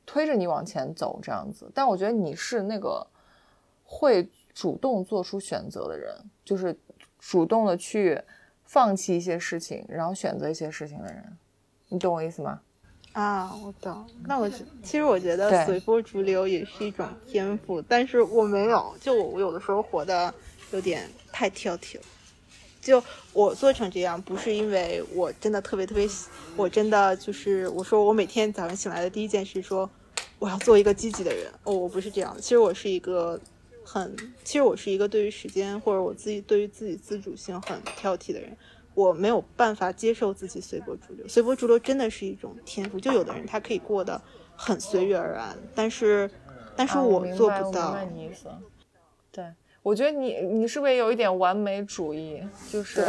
[0.07, 1.69] 推着你往前走这样子。
[1.71, 3.05] 但我觉得你是那个
[3.83, 6.75] 会主动做出选择的人，就是
[7.19, 8.19] 主动的去
[8.63, 11.23] 放弃一些事情，然后选择一些事情的人。
[11.89, 12.59] 你懂我意思吗？
[13.13, 14.05] 啊，我懂。
[14.25, 18.95] 那我其实我觉得随波逐流也是一种天赋，但是我没有。
[19.01, 20.33] 就我有的时候活的
[20.71, 22.03] 有点太挑剔了。
[22.81, 26.07] 就我做成这样，不是因为我真的特别特别，
[26.55, 29.87] 我真的就是我说我每天早上醒来的第一件事，说
[30.39, 31.51] 我要做一个积极的人。
[31.63, 32.41] 哦，我不是这样的。
[32.41, 33.39] 其实我是一个
[33.83, 38.57] 很，其实我是一个对于时间或者我自己对于自己自主性很挑剔的人。
[38.93, 42.99] 我没有办法接受自己随波逐流，随波逐流真的是一种天赋。
[42.99, 44.21] 就有的人他可以过得
[44.55, 46.29] 很随遇而安，但是，
[46.75, 47.81] 但是我做不到。
[47.81, 48.47] 啊、你意思
[49.31, 49.45] 对。
[49.83, 52.43] 我觉得你你是不是也有一点完美主义？
[52.69, 53.03] 就是，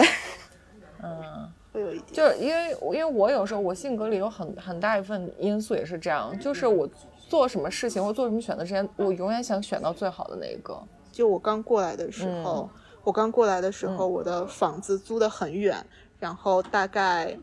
[1.03, 6.88] 嗯，会有一点，就是因为因为我有时候我性格里有很很大一份因素也是这样，就是我
[7.29, 10.83] 做什么事情或做什么选择之前，我永远想选到最好的那一个。
[11.11, 12.71] 就我刚过来的时候，
[13.04, 15.84] 我刚过来的时候，我的房子租的很远，
[16.18, 17.36] 然后大概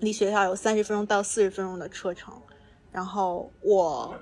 [0.00, 2.34] 离学校有三十分钟到四十分钟的车程，
[2.90, 4.14] 然后我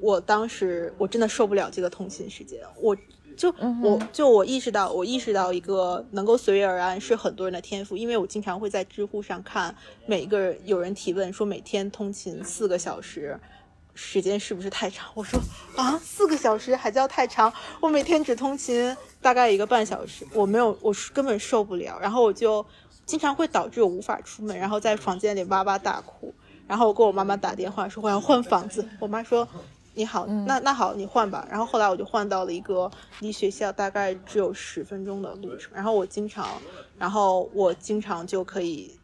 [0.00, 2.96] 我当时我真的受不了这个通勤时间，我。
[3.36, 3.50] 就
[3.82, 9.74] 我就我意识到，我意识到一个能够随遇而安是很多人的天赋，因为我经常会在知乎上看
[10.04, 13.40] 每一个人有人提问说每天通勤四个小时，
[14.02, 15.06] 时间是不是太长？
[15.14, 15.38] 我说
[15.76, 17.52] 啊，四个小时还叫太长？
[17.80, 21.98] 我每天只通勤大概一个半小时，我没有，我根本受不了。
[22.00, 22.64] 然后我就
[23.04, 26.34] 经常会导致我无法出门，然后在房间里哇哇大哭。
[26.66, 29.46] 然后我给我妈妈打电话说我要换房子，我妈说。
[29.92, 31.46] 你好，那那好，你换吧。
[31.50, 35.72] 然后后来我就换到了一个离学校大概只有十分钟的路程。
[35.74, 36.46] 然后我经常，
[36.96, 38.96] 然后我经常就可以，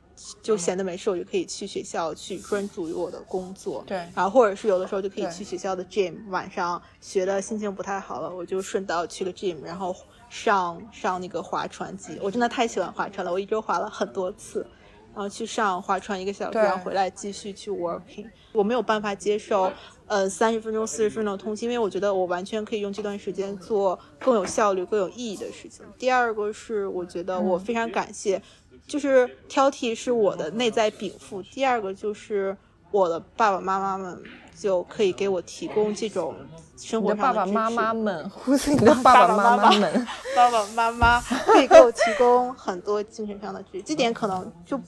[0.42, 3.84] 就闲的没事，我就可以去学校去专注于我的工作。
[3.86, 3.98] 对。
[4.14, 9.94] 然后或者是有的时候就可以去学校的 gym，晚上学的心情不太好了，我就顺道去个 gym，然后
[10.28, 12.18] 上上那个划船机。
[12.22, 14.66] 我真的太喜欢划船了，我一周划了很多次。
[15.14, 18.28] 然后去上划船一个小时，然后回来继续去 working。
[18.52, 19.72] 我没有办法接受，
[20.06, 25.86] 呃，三十分钟、四十分钟的通勤，因为我觉得我完全可以用这段时间做更有效率、更有意义的事情。
[25.98, 28.42] 第二个是，我觉得我非常感谢，
[28.86, 31.42] 就是挑剔是我的内在禀赋。
[31.42, 32.56] 第二个就是
[32.90, 34.22] 我的爸爸妈妈们
[34.58, 36.34] 就可以给我提供这种
[36.76, 43.82] 生活上的爸爸妈妈们，呼是 你的爸爸妈妈们， 爸爸妈妈可以给我提供很多精神上的支持。
[43.82, 44.80] 这点可能就。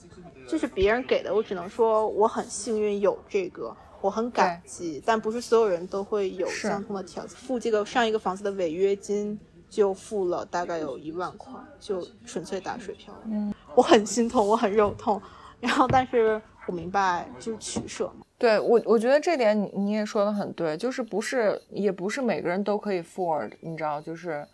[0.47, 4.99] 就是别人给的，我只能说我很幸运有这个，我很感激。
[5.05, 7.37] 但不是所有人都会有相同的条件。
[7.37, 13.13] 付这个上一个房子的违约金就付了大概有一万块，就纯粹打水漂。
[13.27, 15.21] 嗯，我很心痛，我很肉痛。
[15.59, 18.25] 然后，但是我明白，就是取舍嘛。
[18.37, 24.47] 对我，我觉得这点你你也说的很对，就是不是也不是每个人都可以 for，你知道，就是，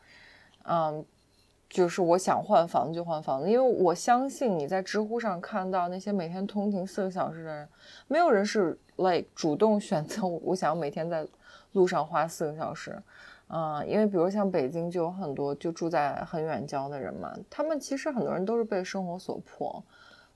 [0.64, 1.06] 嗯。
[1.68, 7.68] 就是我想换房子就换房子，因为我相信你在知乎上看到那些每天通勤四个小时的人，
[8.08, 11.28] 没有人是 like 主动选择我想要每天在
[11.74, 12.98] 路上花四个小时，
[13.48, 19.84] 嗯，因为比如像北京就有很多就住在很远郊的人嘛，他们其实很多人都是被生活所迫，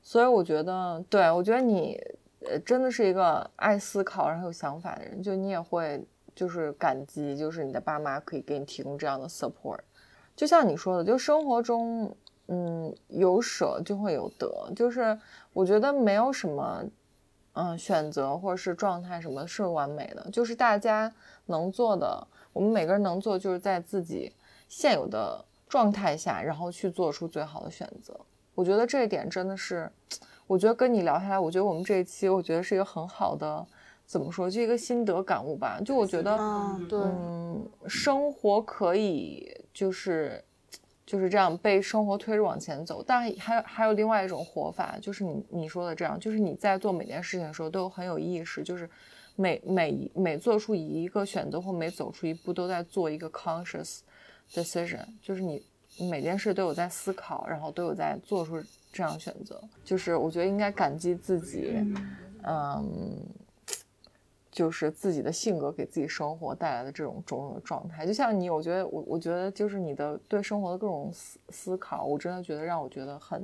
[0.02, 2.00] 所以我觉得，对我觉得你
[2.46, 6.04] 呃真的是一个爱思考然后有想法的人，就你也会
[6.36, 9.80] 就是感激，就是你的爸妈可以给你提供这样的 support。
[10.36, 12.16] 就像你说的，就生活中，
[12.48, 14.72] 嗯，有舍就会有得。
[14.74, 15.20] 就是
[15.52, 16.82] 我觉得没有什么，
[17.54, 20.30] 嗯，选择或者是状态什么是完美的。
[20.32, 21.12] 就是大家
[21.48, 24.32] 能做的，我们每个人能做，就是在自己
[24.68, 28.20] 现有的状态下，然后去做出最好的选择。
[28.56, 29.90] 我觉得这一点真的是，
[30.48, 33.66] 我觉得跟你聊下来，我觉得我们这一期，我觉得是一个很好的，
[34.06, 35.80] 怎么说，就一个心得感悟吧。
[35.86, 40.44] 就我觉得，嗯，对，嗯，生活可以就是
[41.06, 48.90] 就是这样被生活推着往前走，但还有还有另外一种活法，就是你你说的这样，就是你在做每件事情的时候都很有意识，就是
[49.40, 54.00] 每每每做出一个选择或每走出一步都在做一个 conscious
[54.52, 55.64] decision，就是你
[56.10, 58.62] 每件事都有在思考，然后都有在做出
[58.92, 61.74] 这样选择，就是我觉得应该感激自己，
[62.44, 63.18] 嗯。
[64.52, 73.42] 就是自己的性格给自己生活带来的这种种种的状态，就像你，我觉得我我觉得就是你的对生活的各种思思考，我真的觉得让我觉得很，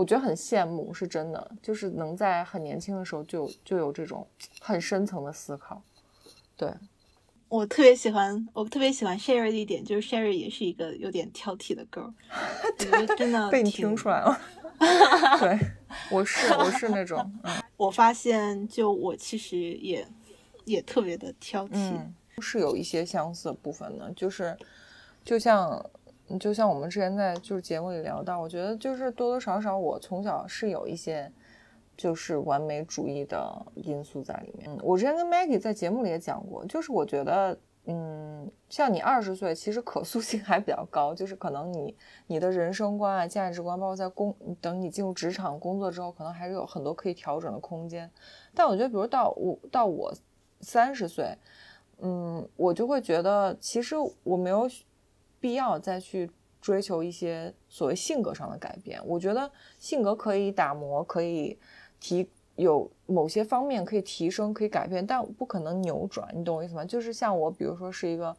[0.00, 4.26] 我觉得很羡慕，是真的，就是能在很年轻的时候就就有这种
[4.58, 5.82] 很深层的思考。
[6.56, 6.72] 对，
[7.50, 12.10] 我特别喜欢，我特别喜欢 Sherry 的一点就是 Sherry 也是一个有点挑剔的 girl，
[12.78, 14.40] 我觉得真的被你听出来了。
[15.38, 15.58] 对，
[16.10, 20.08] 我是我是那种，嗯，我发现就我其实也。
[20.66, 21.98] 也特别的挑剔，
[22.38, 24.56] 是有一些相似的部分的，就是，
[25.24, 25.84] 就像，
[26.38, 31.30] 就像我们之前在就是节目里聊到，我觉得就是多多少少我从小是有一些
[31.96, 34.70] 就是完美主义的因素在里面。
[34.82, 48.10] 我之前跟 Maggie 在节目里也讲过，就是我觉得，嗯，像你二十岁，其实可塑性还比较高，就是可能你你的人生观啊、价值观，包括在工等你进入职场工作之后，可能还是有很多可以调整的空间。
[48.54, 50.14] 但我觉得，比如到我到我。
[50.62, 51.34] 三十岁，
[52.02, 54.68] 嗯，我就会觉得，其实我没有
[55.40, 56.30] 必要再去
[56.60, 59.00] 追求一些所谓性格上的改变。
[59.04, 61.58] 我觉得性格可以打磨，可以
[61.98, 66.28] 提有某些方面可以提升，可以改变，但不可能扭转。
[66.34, 66.84] 你懂我意思吗？
[66.84, 68.36] 就是像我，比如说是一个，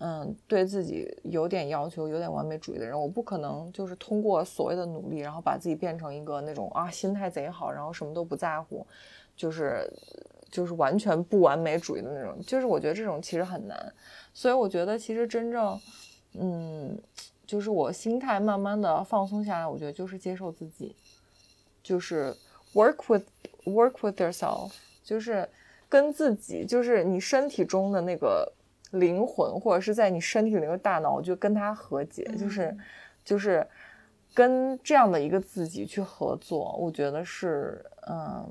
[0.00, 8.86] 嗯，对自己有点要求、有点完美主义的人，我不可能就是通过所谓的努力，然后把自己变成一个那种啊心态贼好，然后什么都不在乎，
[9.36, 9.88] 就是。
[10.50, 13.92] 就是完全不完美主义的那种，就是我觉得这种其实很难，
[14.32, 15.78] 所以我觉得其实真正，
[16.40, 16.98] 嗯，
[17.46, 20.94] 就是我心态慢慢的放松下来，我觉得就是接受自己，
[21.82, 22.34] 就是
[22.74, 23.24] work with
[23.64, 24.72] work with yourself，
[25.02, 25.48] 就是
[25.88, 28.52] 跟自己，就是你身体中的那个
[28.92, 32.76] 灵魂，或者是在你身体里那个大脑，就跟他和解，就是
[33.24, 33.66] 就是
[34.34, 38.48] 跟这样的一个自己去合作，我觉得是嗯。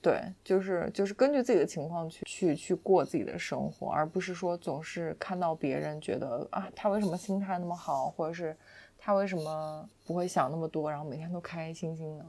[0.00, 8.56] 对，就是就是根据自己的情况去去去过自己的生活，而不是说总是看到别人觉得啊，他为什么心态那么好，或者是
[8.96, 12.24] 他为什么不会想那么多，然后每天都开开心心的，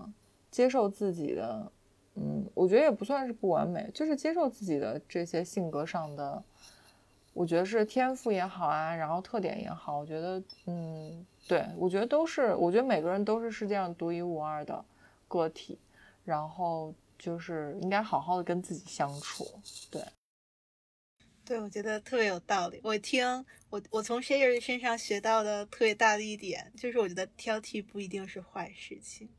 [0.49, 1.72] 接受自己的，
[2.15, 6.43] 嗯，我觉得也不算是不完美，就是接受自己的这些性格上的，
[7.34, 14.84] 我觉得是天赋也好啊，然后特点也好，我觉得，嗯，对我觉得都是，我觉得每个人都是世界上独一无二的
[15.28, 15.78] 个体，
[16.26, 16.91] 然后。
[17.20, 19.61] 就是应该好好的跟自己相处，
[19.91, 20.01] 对，
[21.45, 22.80] 对，我觉得特别有道理。
[22.84, 29.30] 我听我我从 Sherry 身上学到的特别大的一点，就是我觉得挑剔不一定是坏事情。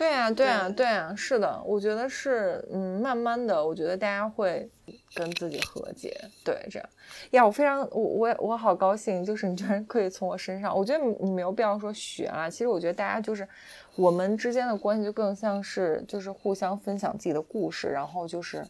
[0.00, 4.66] 对啊，对啊，对啊，是的，我觉得是，嗯，慢慢的，我觉得大家会
[5.14, 6.88] 跟自己和解，对，这样
[7.32, 13.46] 呀，我非常，我我我好高兴，就是你居然可以从我身上，我觉得你没有必要说学啊，其实我觉得大家就是
[13.94, 18.66] 我们之间的关系就更像是就是互相分享自己的故事，然后就是，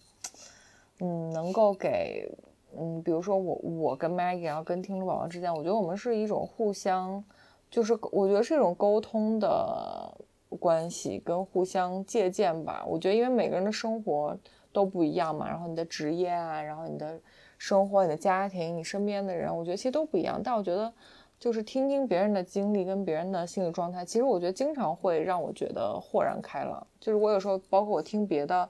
[0.99, 2.29] 嗯，能够给，
[2.77, 7.25] 嗯，比如说我我跟 Maggie，然后跟听众宝宝之间，我觉得我们是一种互相，
[7.71, 10.13] 就是我觉得是一种沟通的。
[10.57, 14.37] 关系跟互相借鉴吧，我觉得因为每个人的生活
[14.73, 17.19] 都不一样嘛，然后你的职业啊，然后你的
[17.57, 20.41] 生活、你的家庭、你身边的人，我觉得其实都不一样。
[20.43, 20.93] 但我觉得
[21.39, 26.87] 就是听听别人的经历跟别人的心理状态，其实我觉得经常会让我觉得豁然开朗。
[26.99, 28.69] 就是我有时候包括我听别的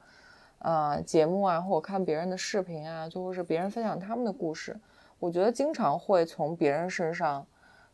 [0.58, 4.78] 呃节目啊，或我看别人的视频啊，就或是别人分享他们的故事，
[5.18, 7.46] 我觉得经常会从别人身上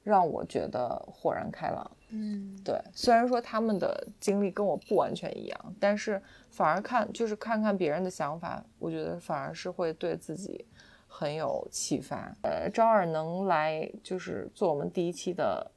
[0.02, 1.90] 让我觉得豁然开朗。
[2.10, 10.64] 嗯，对，虽然说他们的经历跟我不完全一样，但是反而看就是看看别人的想法，我觉得反而是会对自己
[11.08, 12.32] 很有启发。
[12.42, 15.68] 呃，招尔能来就是做我们第一期的，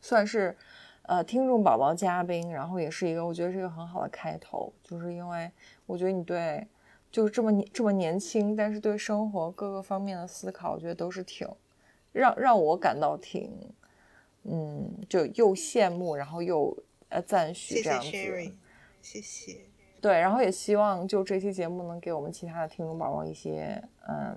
[0.00, 0.56] 算是
[1.02, 5.50] 呃听众宝宝嘉宾，然后也是一个我觉得是一个很好的开头，就是因为
[5.84, 6.64] 我觉得你对
[7.10, 11.48] 就是这么年这么年轻，但是对生活各个方面的思考，我觉得都是挺
[12.12, 13.52] 让让我感到挺。
[14.44, 16.76] 嗯，就又羡慕，然后又
[17.08, 18.10] 呃赞许这样子，
[19.02, 19.60] 谢谢。
[20.00, 24.34] 对，然后也希望就这期节目能给我们其他的听众宝宝一些，嗯，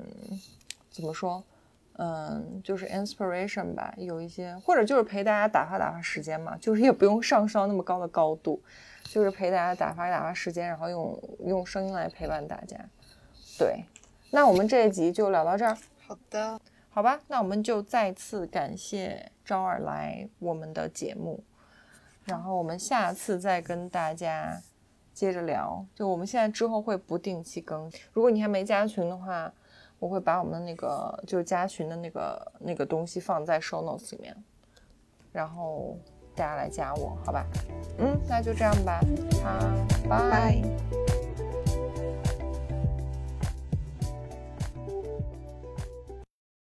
[0.89, 1.41] 怎么说，
[1.93, 8.61] 嗯，就是 inspiration 吧，有一些或者就是陪大家打发打发时间嘛，就是也不用上升到那么高的高度，
[9.03, 12.77] 就是陪大家打发打发时间，然后用用声音来陪伴大家。
[13.57, 13.85] 对，
[14.31, 16.59] 那我们这一集就聊到这儿，好的，
[16.93, 17.19] 好吧？
[17.27, 21.43] 那我们就再次感谢招儿来我们的节目，
[22.25, 24.61] 然后我们下次再跟大家
[25.13, 25.85] 接着聊。
[25.95, 29.51] 就我们现在之后会不定期更，如果你还没加群的话。
[29.99, 34.35] 我会把我们的那个就是加群的那个那个东西放在 show notes 里面，
[35.31, 35.97] 然后
[36.35, 37.45] 大家来加我，好吧？
[37.99, 38.99] 嗯，那就这样吧，
[39.41, 40.61] 好，拜。